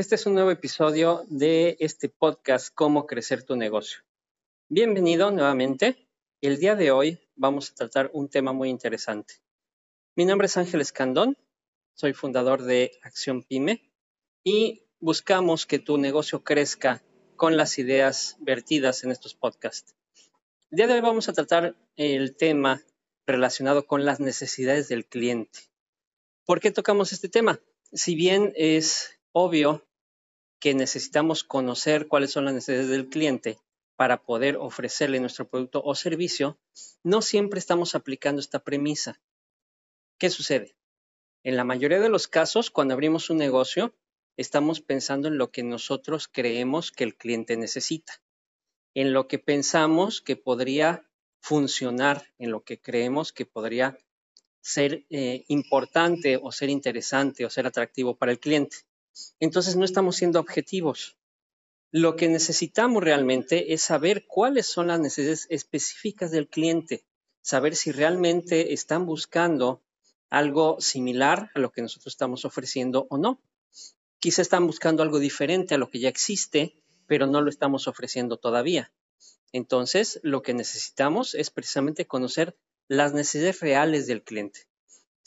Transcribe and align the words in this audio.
Este 0.00 0.14
es 0.14 0.24
un 0.24 0.32
nuevo 0.32 0.50
episodio 0.50 1.26
de 1.28 1.76
este 1.78 2.08
podcast 2.08 2.74
Cómo 2.74 3.06
crecer 3.06 3.42
tu 3.42 3.54
negocio. 3.54 4.00
Bienvenido 4.70 5.30
nuevamente. 5.30 6.08
El 6.40 6.58
día 6.58 6.74
de 6.74 6.90
hoy 6.90 7.18
vamos 7.36 7.70
a 7.70 7.74
tratar 7.74 8.10
un 8.14 8.30
tema 8.30 8.54
muy 8.54 8.70
interesante. 8.70 9.34
Mi 10.16 10.24
nombre 10.24 10.46
es 10.46 10.56
Ángel 10.56 10.80
Escandón, 10.80 11.36
soy 11.92 12.14
fundador 12.14 12.62
de 12.62 12.92
Acción 13.02 13.42
Pyme 13.42 13.92
y 14.42 14.86
buscamos 15.00 15.66
que 15.66 15.78
tu 15.78 15.98
negocio 15.98 16.44
crezca 16.44 17.02
con 17.36 17.58
las 17.58 17.78
ideas 17.78 18.38
vertidas 18.40 19.04
en 19.04 19.10
estos 19.10 19.34
podcasts. 19.34 19.94
El 20.70 20.78
día 20.78 20.86
de 20.86 20.94
hoy 20.94 21.00
vamos 21.02 21.28
a 21.28 21.34
tratar 21.34 21.76
el 21.96 22.34
tema 22.36 22.80
relacionado 23.26 23.86
con 23.86 24.06
las 24.06 24.18
necesidades 24.18 24.88
del 24.88 25.04
cliente. 25.04 25.60
¿Por 26.46 26.58
qué 26.58 26.70
tocamos 26.70 27.12
este 27.12 27.28
tema? 27.28 27.60
Si 27.92 28.14
bien 28.14 28.54
es 28.56 29.20
obvio 29.32 29.84
que 30.60 30.74
necesitamos 30.74 31.42
conocer 31.42 32.06
cuáles 32.06 32.30
son 32.30 32.44
las 32.44 32.54
necesidades 32.54 32.88
del 32.88 33.08
cliente 33.08 33.58
para 33.96 34.22
poder 34.22 34.56
ofrecerle 34.56 35.18
nuestro 35.18 35.48
producto 35.48 35.82
o 35.82 35.94
servicio, 35.94 36.58
no 37.02 37.22
siempre 37.22 37.58
estamos 37.58 37.94
aplicando 37.94 38.40
esta 38.40 38.62
premisa. 38.62 39.20
¿Qué 40.18 40.30
sucede? 40.30 40.76
En 41.42 41.56
la 41.56 41.64
mayoría 41.64 41.98
de 41.98 42.10
los 42.10 42.28
casos, 42.28 42.70
cuando 42.70 42.92
abrimos 42.94 43.30
un 43.30 43.38
negocio, 43.38 43.94
estamos 44.36 44.82
pensando 44.82 45.28
en 45.28 45.38
lo 45.38 45.50
que 45.50 45.62
nosotros 45.62 46.28
creemos 46.28 46.92
que 46.92 47.04
el 47.04 47.16
cliente 47.16 47.56
necesita, 47.56 48.22
en 48.94 49.14
lo 49.14 49.28
que 49.28 49.38
pensamos 49.38 50.20
que 50.20 50.36
podría 50.36 51.08
funcionar, 51.40 52.26
en 52.38 52.50
lo 52.50 52.64
que 52.64 52.80
creemos 52.80 53.32
que 53.32 53.46
podría 53.46 53.98
ser 54.60 55.06
eh, 55.08 55.44
importante 55.48 56.38
o 56.42 56.52
ser 56.52 56.68
interesante 56.68 57.46
o 57.46 57.50
ser 57.50 57.66
atractivo 57.66 58.16
para 58.16 58.32
el 58.32 58.38
cliente 58.38 58.76
entonces 59.38 59.76
no 59.76 59.84
estamos 59.84 60.16
siendo 60.16 60.40
objetivos. 60.40 61.16
Lo 61.90 62.14
que 62.14 62.28
necesitamos 62.28 63.02
realmente 63.02 63.72
es 63.72 63.82
saber 63.82 64.26
cuáles 64.26 64.66
son 64.66 64.86
las 64.88 65.00
necesidades 65.00 65.46
específicas 65.50 66.30
del 66.30 66.48
cliente, 66.48 67.04
saber 67.42 67.74
si 67.74 67.90
realmente 67.90 68.72
están 68.72 69.06
buscando 69.06 69.82
algo 70.28 70.80
similar 70.80 71.50
a 71.54 71.58
lo 71.58 71.72
que 71.72 71.82
nosotros 71.82 72.12
estamos 72.12 72.44
ofreciendo 72.44 73.06
o 73.10 73.18
no. 73.18 73.42
Quizá 74.20 74.42
están 74.42 74.66
buscando 74.66 75.02
algo 75.02 75.18
diferente 75.18 75.74
a 75.74 75.78
lo 75.78 75.90
que 75.90 75.98
ya 75.98 76.08
existe, 76.08 76.80
pero 77.06 77.26
no 77.26 77.40
lo 77.40 77.50
estamos 77.50 77.88
ofreciendo 77.88 78.36
todavía. 78.36 78.92
Entonces, 79.52 80.20
lo 80.22 80.42
que 80.42 80.54
necesitamos 80.54 81.34
es 81.34 81.50
precisamente 81.50 82.06
conocer 82.06 82.56
las 82.86 83.12
necesidades 83.14 83.60
reales 83.60 84.06
del 84.06 84.22
cliente 84.22 84.69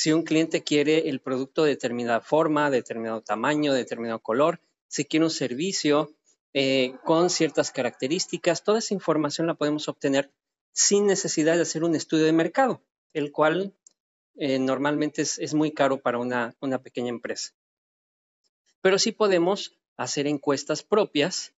si 0.00 0.14
un 0.14 0.22
cliente 0.22 0.64
quiere 0.64 1.10
el 1.10 1.20
producto 1.20 1.62
de 1.62 1.72
determinada 1.72 2.22
forma, 2.22 2.70
determinado 2.70 3.20
tamaño, 3.20 3.74
determinado 3.74 4.18
color, 4.20 4.62
si 4.88 5.04
quiere 5.04 5.26
un 5.26 5.30
servicio 5.30 6.16
eh, 6.54 6.94
con 7.04 7.28
ciertas 7.28 7.70
características, 7.70 8.64
toda 8.64 8.78
esa 8.78 8.94
información 8.94 9.46
la 9.46 9.56
podemos 9.56 9.88
obtener 9.88 10.32
sin 10.72 11.04
necesidad 11.04 11.56
de 11.56 11.60
hacer 11.60 11.84
un 11.84 11.94
estudio 11.94 12.24
de 12.24 12.32
mercado, 12.32 12.82
el 13.12 13.30
cual 13.30 13.74
eh, 14.36 14.58
normalmente 14.58 15.20
es, 15.20 15.52
muy 15.52 15.72
caro 15.72 16.00
para 16.00 16.16
una, 16.16 16.54
pequeña 16.82 17.10
empresa. 17.10 17.50
Pero 18.80 18.98
sí 18.98 19.12
podemos 19.12 19.78
hacer 19.98 20.26
encuestas 20.26 20.82
propias 20.82 21.52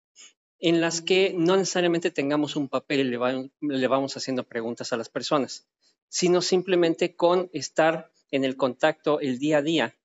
en 0.57 0.81
las 0.81 1.03
que 1.03 1.35
no 1.37 1.57
necesariamente 1.57 2.09
tengamos 2.09 2.55
un 2.55 2.69
papel 2.69 3.01
y 3.01 3.77
le 3.77 3.87
vamos 3.87 4.17
haciendo 4.17 4.47
preguntas 4.47 4.93
a 4.93 4.97
las 4.97 5.09
personas, 5.09 5.67
sino 6.09 6.41
simplemente 6.41 7.15
con 7.15 7.47
estar 7.53 8.10
en 8.31 8.43
el 8.45 8.57
contacto 8.57 9.19
el 9.19 9.37
día 9.37 9.57
a 9.57 9.61
día, 9.61 9.97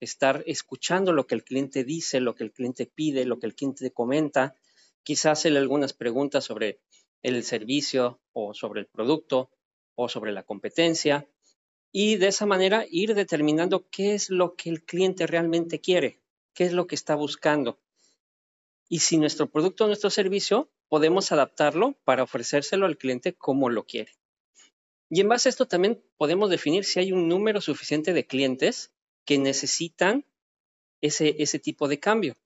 estar 0.00 0.42
escuchando 0.46 1.12
lo 1.12 1.26
que 1.26 1.34
el 1.34 1.44
cliente 1.44 1.84
dice, 1.84 2.20
lo 2.20 2.34
que 2.34 2.44
el 2.44 2.52
cliente 2.52 2.86
pide, 2.86 3.24
lo 3.24 3.38
que 3.38 3.46
el 3.46 3.54
cliente 3.54 3.90
comenta, 3.90 4.54
quizás 5.02 5.40
hacerle 5.40 5.58
algunas 5.58 5.92
preguntas 5.92 6.44
sobre 6.44 6.80
el 7.22 7.42
servicio 7.42 8.20
o 8.32 8.54
sobre 8.54 8.80
el 8.80 8.86
producto 8.86 9.50
o 9.94 10.08
sobre 10.08 10.32
la 10.32 10.42
competencia 10.42 11.28
y 11.92 12.16
de 12.16 12.28
esa 12.28 12.46
manera 12.46 12.86
ir 12.88 13.14
determinando 13.14 13.88
qué 13.90 14.14
es 14.14 14.30
lo 14.30 14.54
que 14.54 14.70
el 14.70 14.84
cliente 14.84 15.26
realmente 15.26 15.80
quiere, 15.80 16.20
qué 16.54 16.64
es 16.64 16.72
lo 16.72 16.86
que 16.86 16.94
está 16.94 17.14
buscando. 17.14 17.80
Y 18.88 19.00
si 19.00 19.18
nuestro 19.18 19.50
producto 19.50 19.84
o 19.84 19.86
nuestro 19.86 20.10
servicio 20.10 20.70
podemos 20.88 21.32
adaptarlo 21.32 21.96
para 22.04 22.22
ofrecérselo 22.22 22.86
al 22.86 22.96
cliente 22.96 23.34
como 23.34 23.70
lo 23.70 23.84
quiere. 23.84 24.19
Y 25.10 25.20
en 25.20 25.28
base 25.28 25.48
a 25.48 25.50
esto 25.50 25.66
también 25.66 26.02
podemos 26.16 26.50
definir 26.50 26.84
si 26.84 27.00
hay 27.00 27.12
un 27.12 27.28
número 27.28 27.60
suficiente 27.60 28.12
de 28.12 28.26
clientes 28.26 28.92
que 29.24 29.38
necesitan 29.38 30.24
ese, 31.00 31.34
ese 31.42 31.58
tipo 31.58 31.88
de 31.88 31.98
cambio. 31.98 32.36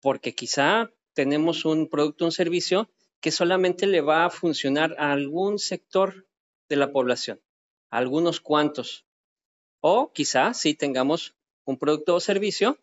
Porque 0.00 0.34
quizá 0.34 0.92
tenemos 1.14 1.64
un 1.64 1.88
producto 1.88 2.24
un 2.24 2.32
servicio 2.32 2.88
que 3.20 3.32
solamente 3.32 3.86
le 3.88 4.02
va 4.02 4.24
a 4.24 4.30
funcionar 4.30 4.94
a 4.98 5.12
algún 5.12 5.58
sector 5.58 6.28
de 6.68 6.76
la 6.76 6.92
población, 6.92 7.40
a 7.90 7.98
algunos 7.98 8.40
cuantos. 8.40 9.04
O 9.80 10.12
quizá 10.12 10.54
sí 10.54 10.74
tengamos 10.74 11.34
un 11.64 11.76
producto 11.76 12.14
o 12.14 12.20
servicio 12.20 12.78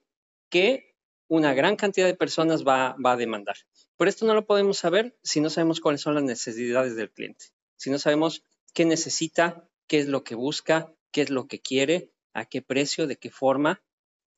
que 0.49 0.97
una 1.29 1.53
gran 1.53 1.77
cantidad 1.77 2.07
de 2.07 2.15
personas 2.15 2.65
va, 2.67 2.95
va 3.03 3.13
a 3.13 3.17
demandar. 3.17 3.55
Pero 3.95 4.09
esto 4.09 4.25
no 4.25 4.33
lo 4.33 4.45
podemos 4.45 4.77
saber 4.77 5.17
si 5.23 5.39
no 5.39 5.49
sabemos 5.49 5.79
cuáles 5.79 6.01
son 6.01 6.15
las 6.15 6.23
necesidades 6.23 6.97
del 6.97 7.09
cliente, 7.09 7.45
si 7.77 7.89
no 7.89 7.99
sabemos 7.99 8.43
qué 8.73 8.85
necesita, 8.85 9.69
qué 9.87 9.99
es 9.99 10.07
lo 10.07 10.23
que 10.23 10.35
busca, 10.35 10.93
qué 11.11 11.21
es 11.21 11.29
lo 11.29 11.47
que 11.47 11.59
quiere, 11.59 12.11
a 12.33 12.45
qué 12.45 12.61
precio, 12.61 13.07
de 13.07 13.17
qué 13.17 13.29
forma. 13.29 13.81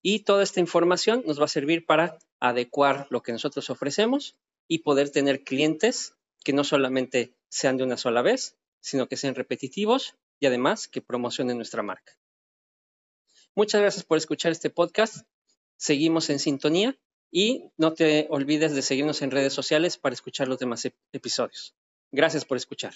Y 0.01 0.19
toda 0.19 0.43
esta 0.43 0.59
información 0.59 1.23
nos 1.25 1.39
va 1.39 1.45
a 1.45 1.49
servir 1.49 1.85
para 1.85 2.19
adecuar 2.39 3.07
lo 3.09 3.23
que 3.23 3.31
nosotros 3.31 3.69
ofrecemos 3.69 4.35
y 4.67 4.79
poder 4.79 5.09
tener 5.09 5.43
clientes 5.43 6.13
que 6.43 6.53
no 6.53 6.63
solamente 6.63 7.33
sean 7.49 7.77
de 7.77 7.83
una 7.83 7.97
sola 7.97 8.21
vez, 8.21 8.55
sino 8.81 9.07
que 9.07 9.17
sean 9.17 9.35
repetitivos 9.35 10.15
y 10.39 10.45
además 10.45 10.87
que 10.87 11.01
promocionen 11.01 11.57
nuestra 11.57 11.81
marca. 11.81 12.17
Muchas 13.55 13.81
gracias 13.81 14.03
por 14.03 14.17
escuchar 14.17 14.51
este 14.51 14.69
podcast. 14.69 15.25
Seguimos 15.77 16.29
en 16.29 16.39
sintonía 16.39 16.97
y 17.31 17.71
no 17.77 17.93
te 17.93 18.27
olvides 18.29 18.75
de 18.75 18.81
seguirnos 18.81 19.21
en 19.21 19.31
redes 19.31 19.53
sociales 19.53 19.97
para 19.97 20.13
escuchar 20.13 20.47
los 20.47 20.59
demás 20.59 20.87
episodios. 21.13 21.73
Gracias 22.11 22.45
por 22.45 22.57
escuchar. 22.57 22.93